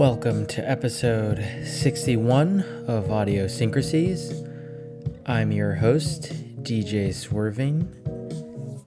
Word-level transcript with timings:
Welcome 0.00 0.46
to 0.46 0.66
episode 0.66 1.46
61 1.62 2.60
of 2.88 3.08
Audiosyncrasies. 3.08 4.32
I'm 5.26 5.52
your 5.52 5.74
host, 5.74 6.32
DJ 6.62 7.12
Swerving, 7.12 7.86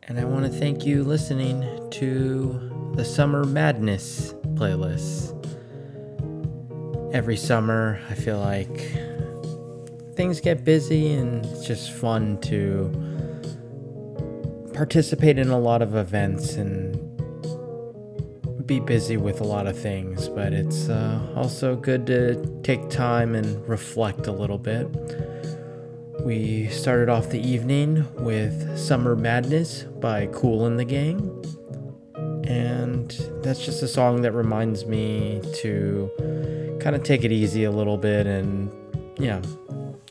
and 0.08 0.20
I 0.20 0.26
want 0.26 0.52
to 0.52 0.52
thank 0.52 0.88
you 0.88 1.04
listening 1.04 1.92
to 1.92 2.92
the 2.96 3.06
Summer 3.06 3.44
Madness 3.44 4.34
playlist. 4.56 5.36
Every 7.14 7.38
summer, 7.38 8.02
I 8.10 8.16
feel 8.16 8.40
like 8.40 8.76
things 10.16 10.42
get 10.42 10.66
busy 10.66 11.14
and 11.14 11.46
it's 11.46 11.68
just 11.68 11.92
fun 11.92 12.42
to 12.42 12.92
participate 14.74 15.38
in 15.38 15.50
a 15.50 15.60
lot 15.60 15.84
of 15.84 15.96
events 15.96 16.56
and 16.56 17.13
be 18.66 18.80
busy 18.80 19.18
with 19.18 19.42
a 19.42 19.44
lot 19.44 19.68
of 19.68 19.78
things, 19.78 20.30
but 20.30 20.54
it's 20.54 20.88
uh, 20.90 21.20
also 21.36 21.76
good 21.76 22.08
to 22.08 22.36
take 22.64 22.90
time 22.90 23.36
and 23.36 23.68
reflect 23.68 24.28
a 24.28 24.32
little 24.32 24.58
bit. 24.58 24.88
We 26.24 26.68
started 26.70 27.10
off 27.10 27.30
the 27.30 27.42
evening 27.42 28.06
with 28.24 28.78
Summer 28.78 29.16
Madness 29.16 29.84
by 29.84 30.28
Kool 30.28 30.66
and 30.66 30.80
the 30.80 30.86
Gang. 30.86 31.44
And 32.46 33.12
that's 33.44 33.66
just 33.66 33.84
a 33.84 33.88
song 33.88 34.22
that 34.22 34.32
reminds 34.32 34.86
me 34.86 35.42
to 35.56 36.78
kind 36.80 36.96
of 36.96 37.04
take 37.04 37.24
it 37.24 37.32
easy 37.32 37.64
a 37.66 37.72
little 37.72 37.98
bit. 37.98 38.28
And 38.28 38.72
yeah, 39.18 39.42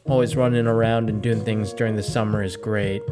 always 0.05 0.37
running 0.37 0.67
around 0.67 1.09
and 1.09 1.23
doing 1.23 1.43
things 1.45 1.73
during 1.73 1.97
the 1.97 2.03
summer 2.03 2.43
is 2.43 2.57
great, 2.57 3.03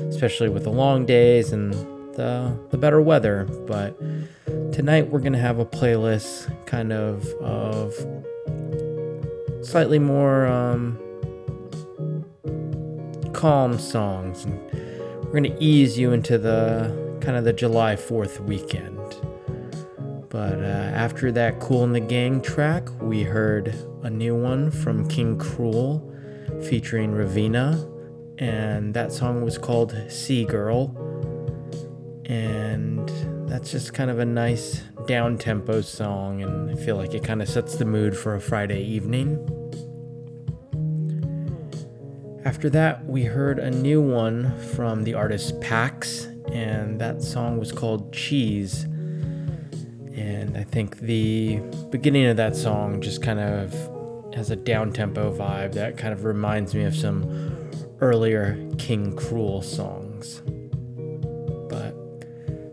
especially 0.00 0.48
with 0.48 0.64
the 0.64 0.70
long 0.70 1.06
days 1.06 1.52
and 1.52 1.72
the, 2.14 2.58
the 2.70 2.78
better 2.78 3.00
weather. 3.00 3.44
But 3.66 3.98
tonight 4.72 5.08
we're 5.08 5.20
going 5.20 5.32
to 5.32 5.38
have 5.38 5.58
a 5.58 5.66
playlist 5.66 6.66
kind 6.66 6.92
of 6.92 7.26
of 7.40 7.94
slightly 9.62 9.98
more 9.98 10.46
um, 10.46 10.98
calm 13.32 13.78
songs. 13.78 14.44
And 14.44 14.60
we're 15.24 15.32
going 15.32 15.44
to 15.44 15.62
ease 15.62 15.98
you 15.98 16.12
into 16.12 16.38
the 16.38 17.18
kind 17.20 17.36
of 17.36 17.44
the 17.44 17.52
July 17.52 17.96
4th 17.96 18.40
weekend. 18.40 18.98
But 20.28 20.60
uh, 20.60 20.92
after 20.94 21.30
that 21.32 21.60
Kool 21.60 21.84
in 21.84 21.92
the 21.92 22.00
Gang 22.00 22.40
track, 22.40 22.88
we 23.00 23.22
heard 23.22 23.74
a 24.02 24.10
new 24.10 24.34
one 24.34 24.70
from 24.70 25.06
King 25.08 25.38
Krule 25.38 26.02
featuring 26.64 27.12
Raveena. 27.12 27.88
And 28.38 28.94
that 28.94 29.12
song 29.12 29.42
was 29.42 29.58
called 29.58 29.94
Sea 30.08 30.44
Girl. 30.44 30.96
And 32.26 33.08
that's 33.48 33.70
just 33.70 33.94
kind 33.94 34.10
of 34.10 34.18
a 34.18 34.24
nice 34.24 34.82
down 35.06 35.38
tempo 35.38 35.80
song. 35.80 36.42
And 36.42 36.70
I 36.70 36.74
feel 36.74 36.96
like 36.96 37.14
it 37.14 37.24
kind 37.24 37.42
of 37.42 37.48
sets 37.48 37.76
the 37.76 37.84
mood 37.84 38.16
for 38.16 38.34
a 38.34 38.40
Friday 38.40 38.82
evening. 38.82 39.38
After 42.44 42.68
that, 42.70 43.06
we 43.06 43.24
heard 43.24 43.58
a 43.58 43.70
new 43.70 44.00
one 44.00 44.56
from 44.74 45.04
the 45.04 45.14
artist 45.14 45.60
PACKS, 45.60 46.26
and 46.52 47.00
that 47.00 47.22
song 47.22 47.58
was 47.58 47.70
called 47.70 48.12
Cheese. 48.12 48.84
And 50.14 50.56
I 50.56 50.64
think 50.64 50.98
the 50.98 51.60
beginning 51.90 52.26
of 52.26 52.36
that 52.38 52.56
song 52.56 53.00
just 53.00 53.22
kind 53.22 53.38
of 53.38 53.72
has 54.34 54.50
a 54.50 54.56
down 54.56 54.92
tempo 54.92 55.32
vibe 55.32 55.72
that 55.74 55.96
kind 55.96 56.12
of 56.12 56.24
reminds 56.24 56.74
me 56.74 56.84
of 56.84 56.96
some 56.96 57.70
earlier 58.00 58.58
King 58.76 59.14
Krule 59.14 59.62
songs. 59.62 60.42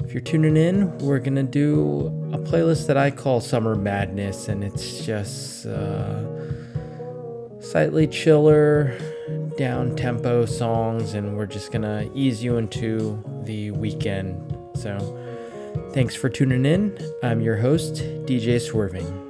If 0.10 0.16
you're 0.16 0.24
tuning 0.24 0.58
in, 0.58 0.98
we're 0.98 1.20
gonna 1.20 1.44
do 1.44 2.08
a 2.34 2.40
playlist 2.40 2.88
that 2.88 2.98
I 2.98 3.12
call 3.12 3.42
Summer 3.42 3.76
Madness, 3.76 4.48
and 4.48 4.64
it's 4.64 5.06
just 5.06 5.68
uh, 5.68 6.24
slightly 7.60 8.08
chiller, 8.08 8.98
down 9.56 9.96
tempo 9.96 10.48
songs, 10.48 11.14
and 11.14 11.38
we're 11.38 11.46
just 11.46 11.72
gonna 11.72 12.10
ease 12.16 12.44
you 12.44 12.58
into 12.58 13.24
the 13.44 13.70
weekend. 13.70 14.58
So, 14.74 14.98
thanks 15.94 16.16
for 16.16 16.28
tuning 16.28 16.66
in. 16.66 16.98
I'm 17.22 17.40
your 17.40 17.58
host, 17.58 17.98
DJ 18.26 18.60
Swerving. 18.60 19.29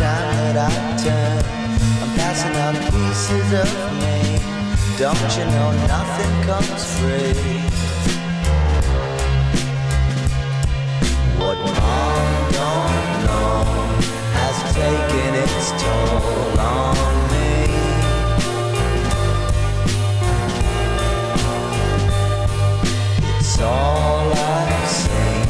Time 0.00 0.54
that 0.54 0.56
I 0.56 0.72
turn, 1.04 1.44
I'm 2.00 2.10
passing 2.16 2.56
out 2.64 2.74
pieces 2.88 3.48
of 3.62 3.68
me. 4.00 4.16
Don't 4.96 5.30
you 5.36 5.44
know 5.54 5.70
nothing 5.94 6.34
comes 6.48 6.82
free? 6.96 7.60
What 11.40 11.58
mom 11.76 12.30
don't 12.56 13.08
know 13.26 13.60
has 14.36 14.56
taken 14.80 15.30
its 15.44 15.66
toll 15.82 16.58
on 16.58 16.96
me. 17.32 17.50
It's 23.38 23.58
all 23.60 24.32
I've 24.32 24.88
seen 24.88 25.44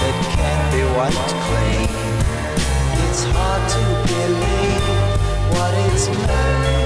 that 0.00 0.16
can't 0.36 0.66
be 0.72 0.82
wiped 0.96 1.32
clean. 1.46 2.01
It's 3.24 3.30
hard 3.36 3.70
to 3.70 3.82
believe 4.08 5.54
what 5.54 5.72
it's 5.92 6.08
made 6.08 6.81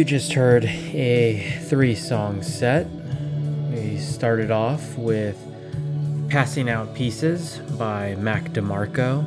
You 0.00 0.06
just 0.06 0.32
heard 0.32 0.64
a 0.64 1.60
three 1.64 1.94
song 1.94 2.42
set. 2.42 2.86
We 3.70 3.98
started 3.98 4.50
off 4.50 4.96
with 4.96 5.36
Passing 6.30 6.70
Out 6.70 6.94
Pieces 6.94 7.58
by 7.76 8.14
Mac 8.14 8.44
DeMarco. 8.44 9.26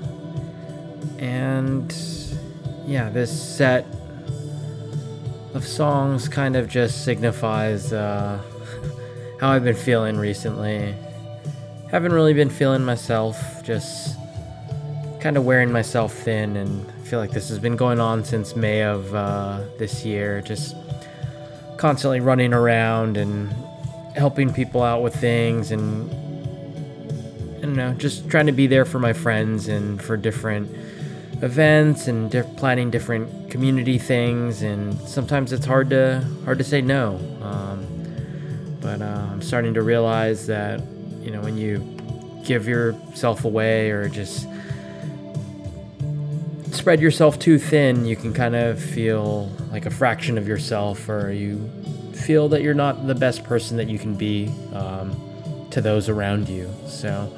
And 1.20 1.96
yeah, 2.88 3.12
this 3.12 3.30
set 3.56 3.86
of 5.54 5.64
songs 5.64 6.28
kind 6.28 6.56
of 6.56 6.68
just 6.68 7.06
signifies 7.06 7.94
uh, 7.94 8.42
how 9.40 9.52
I've 9.52 9.64
been 9.64 9.76
feeling 9.76 10.18
recently. 10.18 10.96
Haven't 11.92 12.14
really 12.14 12.34
been 12.34 12.50
feeling 12.50 12.84
myself, 12.84 13.64
just 13.64 14.18
kind 15.20 15.38
of 15.38 15.46
wearing 15.46 15.72
myself 15.72 16.14
thin 16.14 16.58
and 16.58 16.92
feel 17.13 17.19
like 17.19 17.30
this 17.30 17.49
has 17.49 17.60
been 17.60 17.76
going 17.76 17.99
on 17.99 18.23
since 18.23 18.56
May 18.56 18.82
of 18.82 19.13
uh, 19.13 19.62
this 19.78 20.04
year. 20.04 20.41
Just 20.41 20.76
constantly 21.78 22.19
running 22.21 22.56
around 22.56 23.17
and 23.17 23.54
helping 24.15 24.52
people 24.52 24.82
out 24.82 25.04
with 25.04 25.13
things 25.13 25.69
and 25.69 26.10
I 27.58 27.62
don't 27.62 27.76
know, 27.76 27.93
just 27.93 28.28
trying 28.32 28.47
to 28.47 28.52
be 28.52 28.65
there 28.65 28.84
for 28.84 28.97
my 28.97 29.13
friends 29.13 29.67
and 29.67 30.02
for 30.02 30.17
different 30.17 30.71
events 31.43 32.08
and 32.08 32.32
di- 32.32 32.41
planning 32.58 32.89
different 32.89 33.52
community 33.52 33.99
things. 33.99 34.63
And 34.63 34.99
sometimes 35.02 35.54
it's 35.54 35.67
hard 35.67 35.91
to 35.91 36.28
hard 36.45 36.58
to 36.58 36.63
say 36.63 36.82
no. 36.82 37.17
Um, 37.43 37.86
but 38.82 39.04
uh, 39.04 39.28
I'm 39.32 39.43
starting 39.43 39.76
to 39.76 39.84
realize 39.84 40.47
that 40.47 40.82
you 41.21 41.30
know 41.30 41.41
when 41.41 41.58
you 41.58 41.78
give 42.43 42.67
yourself 42.67 43.45
away 43.45 43.91
or 43.91 44.10
just 44.10 44.47
spread 46.74 47.02
yourself 47.02 47.40
too 47.40 47.58
thin, 47.58 48.06
you 48.06 48.16
can 48.16 48.34
kind 48.34 48.56
of 48.56 48.82
feel 48.82 49.50
like 49.72 49.86
a 49.86 49.92
fraction 49.92 50.38
of 50.38 50.48
yourself, 50.48 51.08
or 51.08 51.32
you 51.32 51.70
feel 52.14 52.50
that 52.50 52.62
you're 52.62 52.74
not 52.74 53.08
the 53.08 53.16
best 53.16 53.44
person 53.44 53.78
that 53.78 53.88
you 53.88 54.00
can 54.00 54.16
be 54.16 54.52
um, 54.74 55.68
to 55.72 55.82
those 55.82 56.10
around 56.10 56.50
you. 56.50 56.70
So 56.88 57.32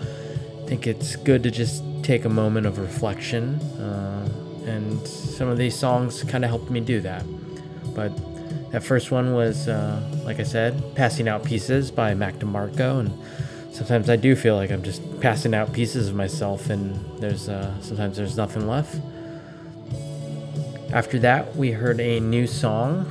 I 0.64 0.68
think 0.68 0.88
it's 0.88 1.16
good 1.16 1.44
to 1.44 1.52
just 1.52 1.84
take 2.04 2.26
a 2.26 2.30
moment 2.30 2.66
of 2.66 2.78
reflection, 2.78 3.56
uh, 3.80 4.30
and 4.66 5.08
some 5.08 5.48
of 5.48 5.58
these 5.58 5.78
songs 5.78 6.24
kind 6.24 6.44
of 6.44 6.50
helped 6.50 6.70
me 6.70 6.80
do 6.80 7.02
that. 7.02 7.24
But 7.94 8.12
that 8.72 8.84
first 8.84 9.12
one 9.12 9.34
was, 9.34 9.68
uh, 9.68 10.02
like 10.24 10.40
I 10.40 10.44
said, 10.44 10.96
Passing 10.96 11.28
Out 11.28 11.44
Pieces 11.44 11.92
by 11.92 12.14
Mac 12.14 12.36
DeMarco, 12.36 13.00
and 13.00 13.74
sometimes 13.74 14.10
I 14.10 14.16
do 14.16 14.36
feel 14.36 14.56
like 14.56 14.72
I'm 14.72 14.84
just 14.84 15.02
passing 15.20 15.54
out 15.54 15.74
pieces 15.74 16.10
of 16.10 16.16
myself, 16.16 16.70
and 16.70 16.96
there's 17.20 17.50
uh, 17.50 17.80
sometimes 17.82 18.18
there's 18.18 18.38
nothing 18.38 18.68
left. 18.68 19.00
After 20.92 21.20
that, 21.20 21.56
we 21.56 21.72
heard 21.72 22.00
a 22.00 22.20
new 22.20 22.48
song 22.48 23.06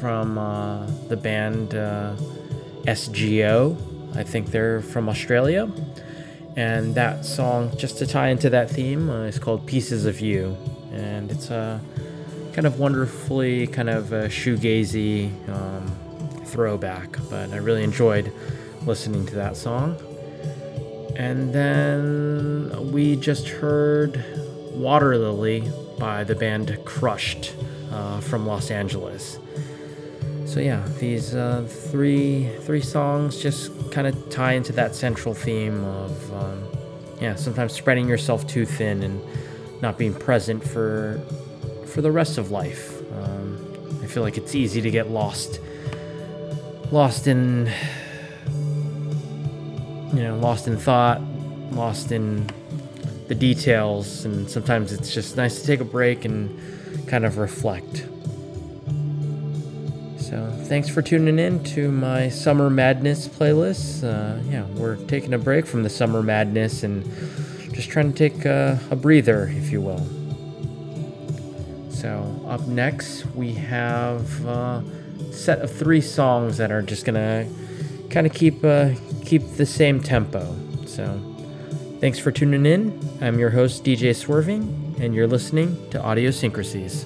from 0.00 0.38
uh, 0.38 0.86
the 1.08 1.16
band 1.16 1.74
uh, 1.74 2.14
SGO. 2.84 3.76
I 4.16 4.22
think 4.22 4.50
they're 4.50 4.80
from 4.80 5.08
Australia. 5.08 5.70
And 6.56 6.94
that 6.94 7.24
song, 7.24 7.76
just 7.76 7.98
to 7.98 8.06
tie 8.06 8.28
into 8.28 8.48
that 8.50 8.70
theme, 8.70 9.10
uh, 9.10 9.24
is 9.24 9.38
called 9.38 9.66
Pieces 9.66 10.06
of 10.06 10.20
You. 10.20 10.56
And 10.92 11.30
it's 11.30 11.50
a 11.50 11.80
kind 12.54 12.66
of 12.66 12.78
wonderfully 12.78 13.66
kind 13.66 13.90
of 13.90 14.12
a 14.12 14.28
shoegazy 14.28 15.30
um, 15.50 15.86
throwback, 16.46 17.18
but 17.28 17.50
I 17.52 17.56
really 17.56 17.84
enjoyed 17.84 18.32
listening 18.86 19.26
to 19.26 19.34
that 19.34 19.58
song. 19.58 19.96
And 21.16 21.52
then 21.52 22.92
we 22.92 23.16
just 23.16 23.48
heard 23.48 24.24
Water 24.72 25.18
Lily 25.18 25.70
by 25.98 26.24
the 26.24 26.34
band 26.34 26.78
Crushed 26.84 27.54
uh, 27.92 28.20
from 28.20 28.46
Los 28.46 28.70
Angeles. 28.70 29.38
So 30.44 30.60
yeah, 30.60 30.86
these 30.98 31.34
uh, 31.34 31.66
three 31.90 32.48
three 32.60 32.80
songs 32.80 33.42
just 33.42 33.72
kind 33.90 34.06
of 34.06 34.30
tie 34.30 34.52
into 34.52 34.72
that 34.72 34.94
central 34.94 35.34
theme 35.34 35.84
of 35.84 36.34
um, 36.34 36.64
yeah, 37.20 37.34
sometimes 37.34 37.72
spreading 37.72 38.08
yourself 38.08 38.46
too 38.46 38.64
thin 38.64 39.02
and 39.02 39.20
not 39.82 39.98
being 39.98 40.14
present 40.14 40.62
for 40.62 41.20
for 41.86 42.00
the 42.00 42.10
rest 42.10 42.38
of 42.38 42.50
life. 42.50 43.02
Um, 43.12 44.00
I 44.02 44.06
feel 44.06 44.22
like 44.22 44.38
it's 44.38 44.54
easy 44.54 44.80
to 44.80 44.90
get 44.90 45.10
lost 45.10 45.60
lost 46.92 47.26
in 47.26 47.70
you 50.12 50.22
know 50.22 50.38
lost 50.40 50.68
in 50.68 50.76
thought, 50.76 51.20
lost 51.72 52.12
in 52.12 52.48
the 53.28 53.34
details, 53.34 54.24
and 54.24 54.48
sometimes 54.48 54.92
it's 54.92 55.12
just 55.12 55.36
nice 55.36 55.60
to 55.60 55.66
take 55.66 55.80
a 55.80 55.84
break 55.84 56.24
and 56.24 56.58
kind 57.08 57.24
of 57.24 57.38
reflect. 57.38 58.06
So, 60.18 60.52
thanks 60.64 60.88
for 60.88 61.02
tuning 61.02 61.38
in 61.38 61.62
to 61.64 61.90
my 61.90 62.28
Summer 62.28 62.68
Madness 62.68 63.28
playlist. 63.28 64.02
Uh, 64.02 64.42
yeah, 64.50 64.64
we're 64.74 64.96
taking 65.06 65.32
a 65.34 65.38
break 65.38 65.66
from 65.66 65.82
the 65.82 65.90
Summer 65.90 66.22
Madness 66.22 66.82
and 66.82 67.04
just 67.72 67.90
trying 67.90 68.12
to 68.12 68.18
take 68.18 68.44
a, 68.44 68.80
a 68.90 68.96
breather, 68.96 69.48
if 69.54 69.70
you 69.70 69.80
will. 69.80 70.04
So, 71.90 72.44
up 72.48 72.66
next, 72.66 73.24
we 73.34 73.52
have 73.54 74.44
a 74.44 74.84
set 75.30 75.60
of 75.60 75.70
three 75.70 76.00
songs 76.00 76.56
that 76.56 76.72
are 76.72 76.82
just 76.82 77.04
gonna 77.04 77.46
kind 78.10 78.26
of 78.26 78.32
keep 78.32 78.64
uh, 78.64 78.94
keep 79.24 79.42
the 79.56 79.66
same 79.66 80.00
tempo. 80.00 80.56
So, 80.86 81.35
thanks 82.06 82.20
for 82.20 82.30
tuning 82.30 82.64
in. 82.64 82.96
I'm 83.20 83.36
your 83.36 83.50
host, 83.50 83.82
DJ 83.82 84.14
Swerving, 84.14 84.94
and 85.00 85.12
you're 85.12 85.26
listening 85.26 85.74
to 85.90 85.98
Audiosyncrasies. 85.98 87.04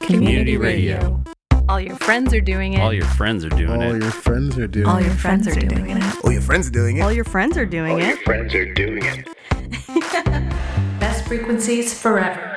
Community 0.00 0.56
radio. 0.56 1.22
All 1.68 1.80
your 1.80 1.94
friends 1.94 2.34
are 2.34 2.40
doing 2.40 2.72
it. 2.72 2.80
All 2.80 2.92
your 2.92 3.04
friends 3.04 3.44
are 3.44 3.50
doing 3.50 3.70
it. 3.70 3.78
All 3.78 3.92
it. 3.92 4.02
your 4.02 4.10
friends 4.10 4.58
are 4.58 4.66
doing 4.66 4.88
it. 4.88 4.88
All 4.88 5.00
your 5.00 5.12
friends 5.12 5.46
are 5.46 5.54
doing 5.54 5.90
it. 5.90 6.02
Oh, 6.24 6.28
your 6.28 6.40
friends 6.40 6.66
are 6.66 6.70
doing 6.72 6.96
it. 6.96 7.02
All 7.04 7.12
your 7.12 7.24
friends 7.24 7.56
are 7.56 7.66
doing 7.66 7.98
it. 7.98 8.02
All 8.02 8.08
your 8.08 8.16
friends 8.16 8.52
are 8.56 8.74
doing 8.74 9.04
it. 9.04 9.28
Best 10.98 11.24
frequencies 11.28 11.94
forever. 11.94 12.53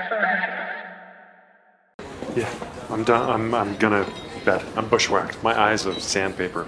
Yeah, 2.38 2.54
I'm 2.92 3.04
done. 3.04 3.32
I'm, 3.32 3.56
I'm 3.56 3.76
gonna 3.78 4.06
bed. 4.46 4.64
I'm 4.76 4.88
bushwhacked. 4.88 5.42
My 5.42 5.60
eyes 5.60 5.88
are 5.88 6.00
sandpaper. 6.00 6.68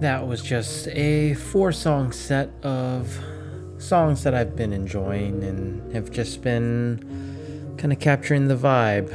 That 0.00 0.26
was 0.26 0.42
just 0.42 0.88
a 0.88 1.32
four 1.32 1.72
song 1.72 2.12
set 2.12 2.50
of 2.62 3.18
songs 3.78 4.24
that 4.24 4.34
I've 4.34 4.54
been 4.54 4.74
enjoying 4.74 5.42
and 5.42 5.90
have 5.94 6.10
just 6.10 6.42
been 6.42 7.74
kind 7.78 7.94
of 7.94 7.98
capturing 7.98 8.48
the 8.48 8.56
vibe. 8.56 9.08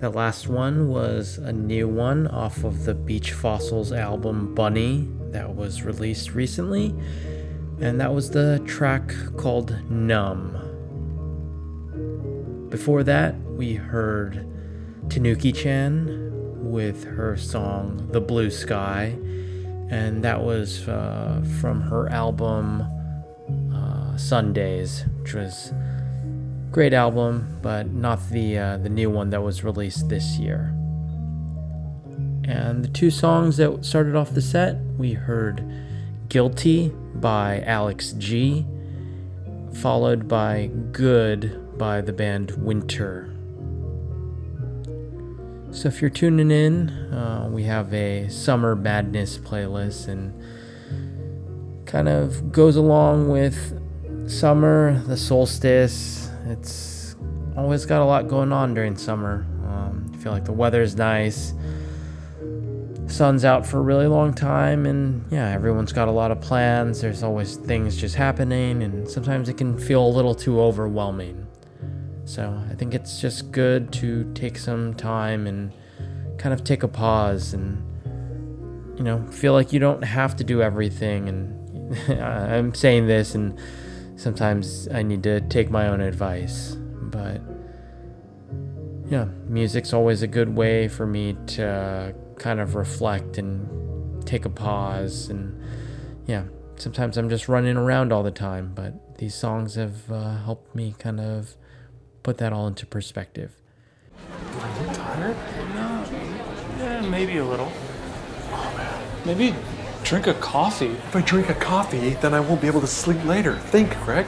The 0.00 0.10
last 0.10 0.48
one 0.48 0.88
was 0.88 1.38
a 1.38 1.52
new 1.52 1.86
one 1.86 2.26
off 2.26 2.64
of 2.64 2.86
the 2.86 2.94
Beach 2.94 3.32
Fossils 3.32 3.92
album 3.92 4.52
Bunny 4.52 5.08
that 5.30 5.54
was 5.54 5.84
released 5.84 6.34
recently, 6.34 6.92
and 7.80 8.00
that 8.00 8.12
was 8.12 8.30
the 8.30 8.60
track 8.66 9.14
called 9.36 9.80
Numb. 9.88 10.58
Before 12.68 13.04
that, 13.04 13.36
we 13.42 13.74
heard 13.74 14.44
Tanukichan 15.06 16.33
with 16.72 17.04
her 17.04 17.36
song 17.36 18.08
The 18.10 18.20
Blue 18.20 18.50
Sky, 18.50 19.16
and 19.90 20.24
that 20.24 20.42
was 20.42 20.88
uh, 20.88 21.44
from 21.60 21.80
her 21.82 22.08
album 22.08 22.82
uh, 23.74 24.16
Sundays, 24.16 25.04
which 25.20 25.34
was 25.34 25.72
great 26.70 26.92
album, 26.92 27.58
but 27.62 27.92
not 27.92 28.18
the 28.30 28.58
uh, 28.58 28.76
the 28.78 28.88
new 28.88 29.10
one 29.10 29.30
that 29.30 29.42
was 29.42 29.62
released 29.62 30.08
this 30.08 30.38
year. 30.38 30.74
And 32.46 32.84
the 32.84 32.88
two 32.88 33.10
songs 33.10 33.56
that 33.56 33.84
started 33.84 34.16
off 34.16 34.34
the 34.34 34.42
set, 34.42 34.76
we 34.98 35.12
heard 35.12 35.64
Guilty 36.28 36.92
by 37.14 37.62
Alex 37.62 38.12
G, 38.12 38.66
followed 39.72 40.28
by 40.28 40.70
Good 40.92 41.78
by 41.78 42.00
the 42.00 42.12
band 42.12 42.52
Winter. 42.52 43.33
So 45.74 45.88
if 45.88 46.00
you're 46.00 46.08
tuning 46.08 46.52
in, 46.52 46.88
uh, 47.12 47.48
we 47.50 47.64
have 47.64 47.92
a 47.92 48.28
summer 48.28 48.76
madness 48.76 49.38
playlist 49.38 50.06
and 50.06 50.32
kind 51.84 52.08
of 52.08 52.52
goes 52.52 52.76
along 52.76 53.28
with 53.28 53.80
summer, 54.30 55.02
the 55.08 55.16
solstice. 55.16 56.30
It's 56.46 57.16
always 57.56 57.86
got 57.86 58.02
a 58.02 58.04
lot 58.04 58.28
going 58.28 58.52
on 58.52 58.74
during 58.74 58.96
summer. 58.96 59.44
Um, 59.66 60.12
I 60.14 60.16
feel 60.18 60.30
like 60.30 60.44
the 60.44 60.52
weather's 60.52 60.94
nice. 60.94 61.54
Sun's 63.08 63.44
out 63.44 63.66
for 63.66 63.78
a 63.78 63.82
really 63.82 64.06
long 64.06 64.32
time, 64.32 64.86
and 64.86 65.24
yeah, 65.32 65.50
everyone's 65.50 65.92
got 65.92 66.06
a 66.06 66.12
lot 66.12 66.30
of 66.30 66.40
plans. 66.40 67.00
There's 67.00 67.24
always 67.24 67.56
things 67.56 67.96
just 67.96 68.14
happening, 68.14 68.84
and 68.84 69.08
sometimes 69.08 69.48
it 69.48 69.58
can 69.58 69.76
feel 69.76 70.06
a 70.06 70.08
little 70.08 70.36
too 70.36 70.60
overwhelming. 70.60 71.43
So 72.24 72.62
I 72.70 72.74
think 72.74 72.94
it's 72.94 73.20
just 73.20 73.52
good 73.52 73.92
to 73.94 74.30
take 74.34 74.58
some 74.58 74.94
time 74.94 75.46
and 75.46 75.72
kind 76.38 76.52
of 76.52 76.64
take 76.64 76.82
a 76.82 76.88
pause 76.88 77.52
and, 77.52 77.82
you 78.96 79.04
know, 79.04 79.26
feel 79.30 79.52
like 79.52 79.72
you 79.72 79.78
don't 79.78 80.02
have 80.02 80.34
to 80.36 80.44
do 80.44 80.62
everything. 80.62 81.28
And 81.28 82.20
I'm 82.22 82.74
saying 82.74 83.06
this, 83.06 83.34
and 83.34 83.58
sometimes 84.16 84.88
I 84.88 85.02
need 85.02 85.22
to 85.24 85.40
take 85.42 85.70
my 85.70 85.88
own 85.88 86.00
advice. 86.00 86.76
But 86.76 87.42
yeah, 89.06 89.26
music's 89.46 89.92
always 89.92 90.22
a 90.22 90.26
good 90.26 90.56
way 90.56 90.88
for 90.88 91.06
me 91.06 91.36
to 91.48 92.14
kind 92.38 92.58
of 92.58 92.74
reflect 92.74 93.36
and 93.36 94.26
take 94.26 94.46
a 94.46 94.50
pause. 94.50 95.28
And 95.28 95.60
yeah, 96.26 96.44
sometimes 96.76 97.18
I'm 97.18 97.28
just 97.28 97.48
running 97.48 97.76
around 97.76 98.12
all 98.12 98.22
the 98.22 98.30
time, 98.30 98.72
but 98.74 99.18
these 99.18 99.34
songs 99.34 99.74
have 99.74 100.10
uh, 100.10 100.38
helped 100.38 100.74
me 100.74 100.94
kind 100.98 101.20
of 101.20 101.54
put 102.24 102.38
that 102.38 102.52
all 102.52 102.66
into 102.66 102.86
perspective. 102.86 103.52
Are 104.58 104.82
you 104.82 104.92
Tired? 104.92 105.36
No. 105.74 106.04
Yeah, 106.78 107.00
maybe 107.02 107.36
a 107.36 107.44
little. 107.44 107.70
Maybe 109.24 109.54
drink 110.02 110.26
a 110.26 110.34
coffee. 110.34 110.90
If 110.90 111.14
I 111.14 111.20
drink 111.20 111.50
a 111.50 111.54
coffee, 111.54 112.10
then 112.14 112.34
I 112.34 112.40
won't 112.40 112.60
be 112.60 112.66
able 112.66 112.80
to 112.80 112.86
sleep 112.86 113.22
later. 113.24 113.56
Think, 113.56 113.96
Greg. 114.04 114.26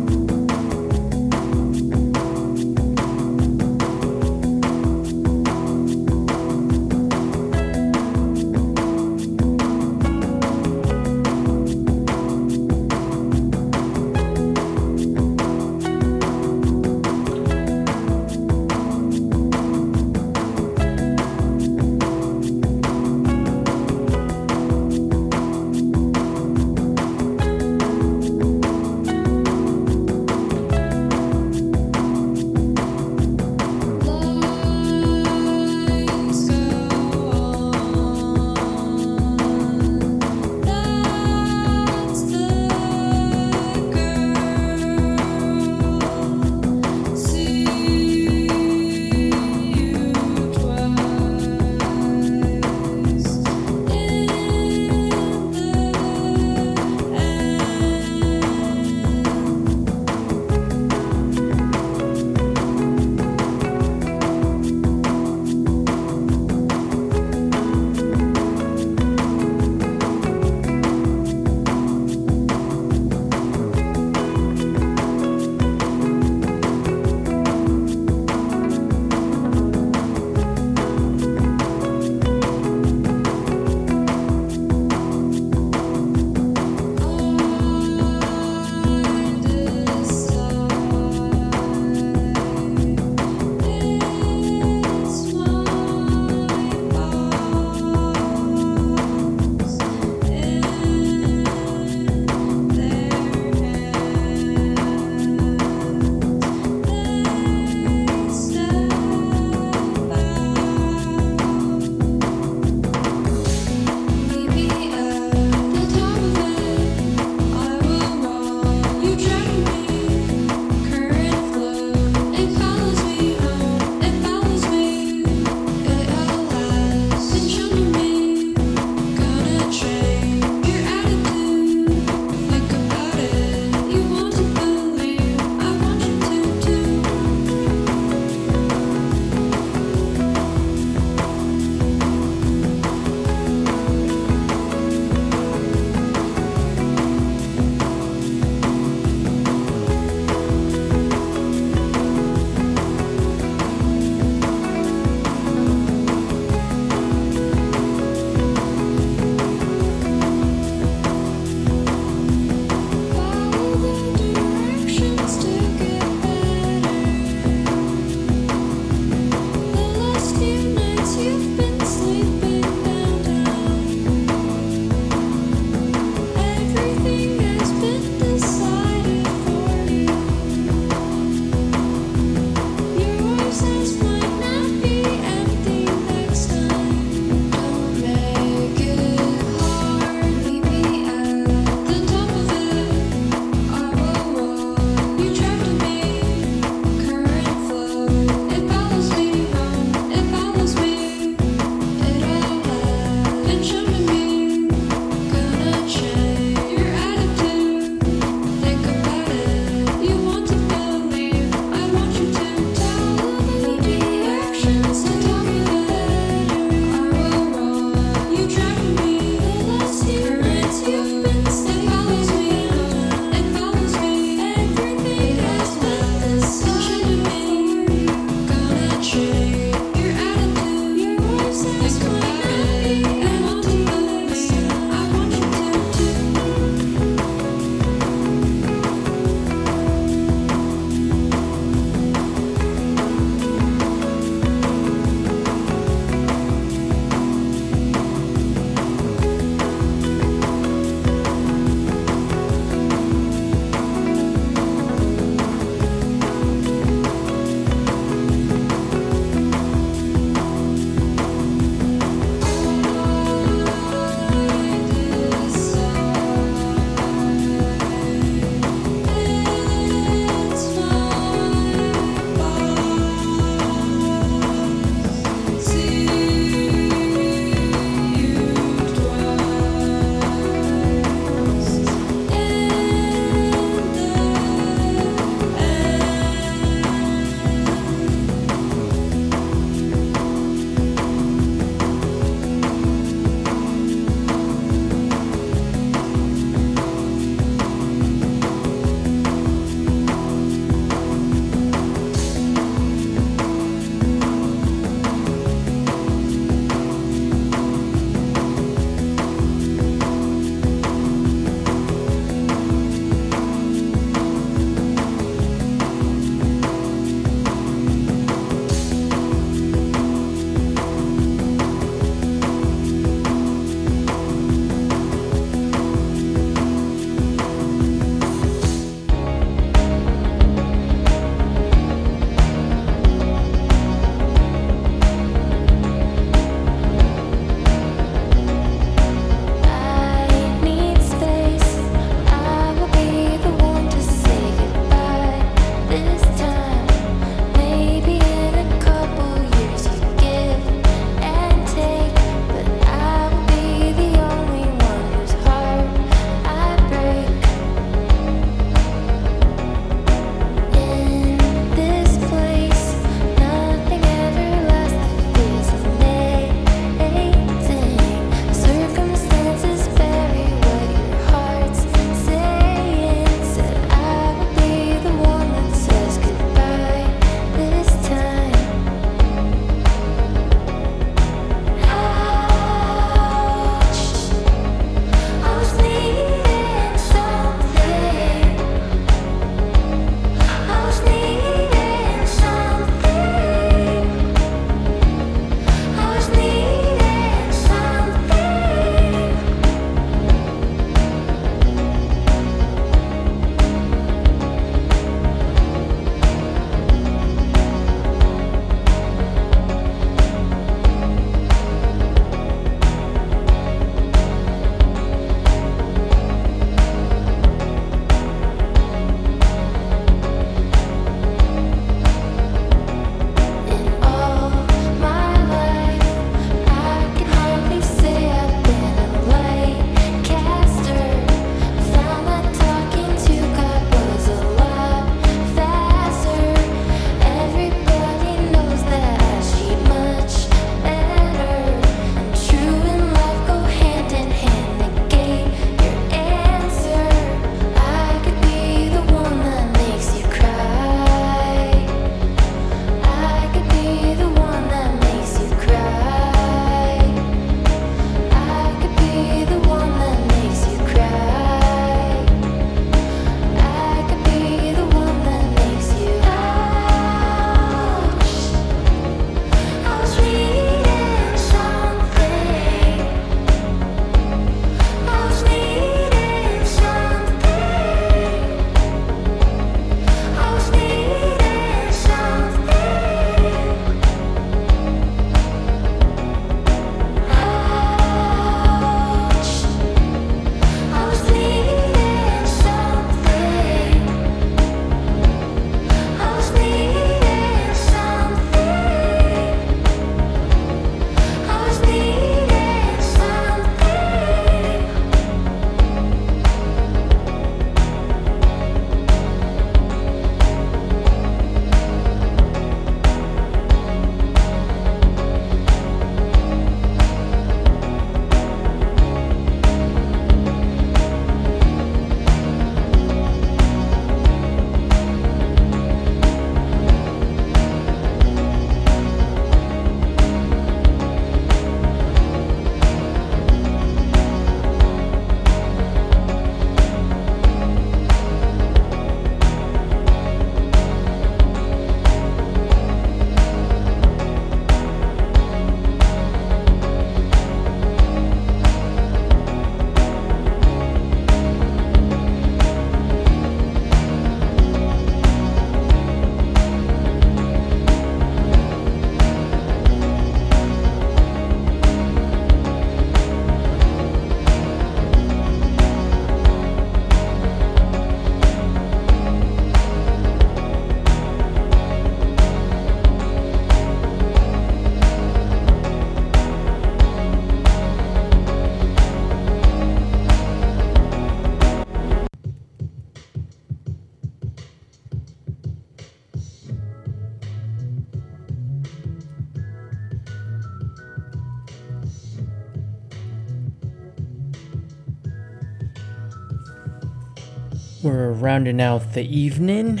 Rounding 598.46 598.80
out 598.80 599.12
the 599.12 599.24
evening, 599.24 600.00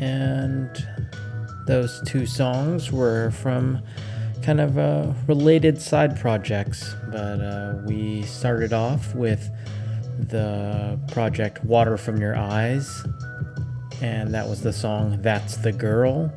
and 0.00 0.84
those 1.68 2.02
two 2.04 2.26
songs 2.26 2.90
were 2.90 3.30
from 3.30 3.80
kind 4.42 4.60
of 4.60 4.76
uh, 4.76 5.12
related 5.28 5.80
side 5.80 6.18
projects. 6.18 6.92
But 7.12 7.38
uh, 7.38 7.76
we 7.86 8.22
started 8.22 8.72
off 8.72 9.14
with 9.14 9.48
the 10.18 10.98
project 11.12 11.64
Water 11.64 11.96
from 11.96 12.20
Your 12.20 12.36
Eyes, 12.36 13.06
and 14.02 14.34
that 14.34 14.48
was 14.48 14.60
the 14.60 14.72
song 14.72 15.22
That's 15.22 15.58
the 15.58 15.70
Girl. 15.70 16.32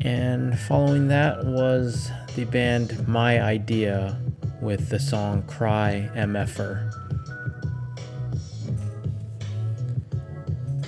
And 0.00 0.56
following 0.56 1.08
that 1.08 1.44
was 1.44 2.08
the 2.36 2.44
band 2.44 3.08
My 3.08 3.42
Idea 3.42 4.16
with 4.60 4.90
the 4.90 5.00
song 5.00 5.42
Cry 5.48 6.08
MFer. 6.14 7.01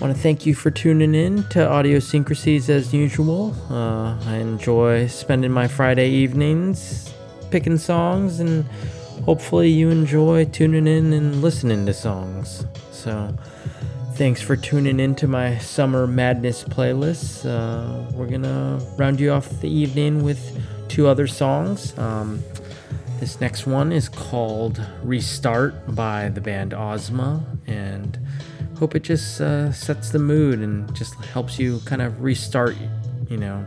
Want 0.05 0.15
to 0.15 0.23
thank 0.23 0.45
you 0.45 0.55
for 0.55 0.71
tuning 0.71 1.15
in 1.15 1.43
to 1.45 1.61
Audiosyncrasies 1.61 2.69
as 2.69 2.93
usual. 2.93 3.57
Uh, 3.71 4.15
I 4.27 4.37
enjoy 4.37 5.07
spending 5.07 5.51
my 5.51 5.67
Friday 5.67 6.11
evenings 6.11 7.11
picking 7.51 7.79
songs, 7.79 8.39
and 8.39 8.67
hopefully, 9.25 9.71
you 9.71 9.89
enjoy 9.89 10.45
tuning 10.45 10.87
in 10.87 11.15
and 11.15 11.41
listening 11.41 11.87
to 11.87 11.95
songs. 11.95 12.67
So, 12.93 13.35
thanks 14.13 14.43
for 14.43 14.57
tuning 14.57 15.01
in 15.01 15.15
to 15.15 15.27
my 15.27 15.57
Summer 15.57 16.07
Madness 16.07 16.65
playlist. 16.65 17.47
Uh, 17.49 18.13
we're 18.13 18.29
gonna 18.29 18.87
round 18.99 19.19
you 19.19 19.31
off 19.31 19.49
the 19.63 19.71
evening 19.71 20.23
with 20.23 20.61
two 20.87 21.07
other 21.07 21.27
songs. 21.27 21.99
Um, 21.99 22.43
this 23.21 23.41
next 23.41 23.67
one 23.67 23.91
is 23.91 24.11
called 24.11 24.87
Restart 25.03 25.95
by 25.95 26.29
the 26.29 26.43
band 26.43 26.75
Ozma, 26.75 27.43
and 27.67 28.19
hope 28.79 28.95
it 28.95 29.03
just 29.03 29.41
uh, 29.41 29.73
sets 29.73 30.11
the 30.11 30.19
mood 30.19 30.59
and 30.61 30.93
just 30.95 31.15
helps 31.27 31.59
you 31.59 31.81
kind 31.85 32.03
of 32.03 32.23
restart, 32.23 32.77
you 33.29 33.37
know, 33.37 33.65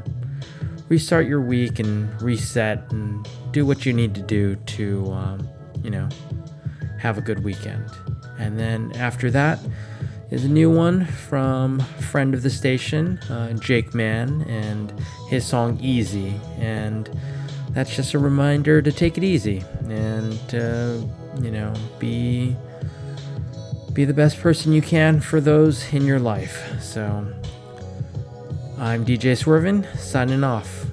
restart 0.90 1.28
your 1.28 1.42
week 1.42 1.80
and 1.80 2.22
reset 2.22 2.92
and 2.92 3.28
do 3.52 3.66
what 3.66 3.86
you 3.86 3.94
need 3.94 4.16
to 4.16 4.22
do 4.22 4.56
to, 4.56 5.06
um, 5.12 5.48
you 5.84 5.90
know, 5.90 6.08
have 7.00 7.18
a 7.18 7.22
good 7.22 7.44
weekend. 7.44 7.90
And 8.40 8.60
then 8.60 8.92
after 8.96 9.32
that 9.32 9.60
is 10.30 10.44
a 10.44 10.50
new 10.50 10.70
one 10.70 11.06
from 11.06 11.80
friend 11.80 12.34
of 12.34 12.44
the 12.44 12.50
station, 12.50 13.18
uh, 13.30 13.54
Jake 13.54 13.94
Mann, 13.94 14.42
and 14.44 14.94
his 15.30 15.46
song 15.46 15.80
Easy. 15.82 16.34
And 16.60 17.10
that's 17.72 17.96
just 17.96 18.14
a 18.14 18.20
reminder 18.20 18.82
to 18.82 18.92
take 18.92 19.18
it 19.18 19.24
easy 19.24 19.64
and, 19.88 20.56
uh, 20.56 21.00
you 21.42 21.52
know, 21.52 21.74
be 22.00 22.56
be 23.98 24.06
the 24.06 24.14
best 24.14 24.40
person 24.40 24.72
you 24.74 24.82
can 24.84 25.20
for 25.20 25.42
those 25.42 25.92
in 25.92 26.06
your 26.06 26.20
life. 26.20 26.80
So, 26.80 27.26
I'm 28.78 29.04
DJ 29.04 29.36
Swervin, 29.36 29.88
signing 29.98 30.44
off. 30.44 30.87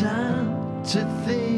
Time 0.00 0.82
to 0.82 1.04
think 1.26 1.49